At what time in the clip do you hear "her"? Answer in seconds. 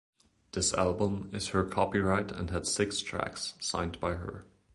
1.49-1.63, 4.15-4.45